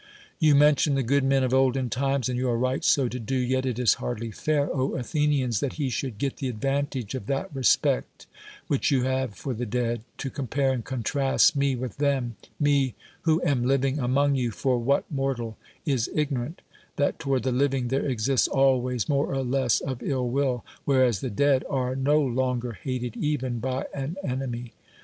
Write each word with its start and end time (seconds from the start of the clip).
You 0.39 0.55
mention 0.55 0.95
the 0.95 1.03
good 1.03 1.23
men 1.23 1.43
of 1.43 1.53
olden 1.53 1.91
times; 1.91 2.27
and 2.27 2.35
you 2.35 2.49
are 2.49 2.57
right 2.57 2.83
so 2.83 3.07
to 3.07 3.19
do. 3.19 3.35
Yet 3.35 3.67
it 3.67 3.77
is 3.77 3.93
hardly 4.01 4.31
fair, 4.31 4.67
Athenians, 4.97 5.59
that 5.59 5.73
he 5.73 5.91
should 5.91 6.17
get 6.17 6.37
the 6.37 6.49
advantage 6.49 7.13
of 7.13 7.27
that 7.27 7.55
respect 7.55 8.25
which 8.65 8.89
you 8.89 9.03
have 9.03 9.35
for 9.35 9.53
the 9.53 9.67
dead, 9.67 10.01
to 10.17 10.31
compare 10.31 10.71
and 10.71 10.83
contrast 10.83 11.55
me 11.55 11.75
with 11.75 11.97
them,— 11.97 12.35
me 12.69 12.95
who 13.25 13.43
am 13.43 13.63
living 13.63 13.99
among 13.99 14.33
you; 14.33 14.49
for 14.49 14.79
what 14.79 15.05
mortal 15.11 15.55
is 15.85 16.09
igno 16.15 16.35
rant, 16.39 16.61
that 16.95 17.19
toward 17.19 17.43
the 17.43 17.51
living 17.51 17.89
there 17.89 18.07
exists 18.07 18.47
always 18.47 19.07
more 19.07 19.27
or 19.31 19.43
less 19.43 19.81
of 19.81 20.01
ill 20.01 20.27
will, 20.27 20.65
whereas 20.83 21.19
the 21.19 21.29
dead 21.29 21.63
are 21.69 21.95
no 21.95 22.19
longer 22.19 22.71
hated 22.73 23.15
even 23.17 23.59
by 23.59 23.85
an 23.93 24.15
enemy? 24.23 24.73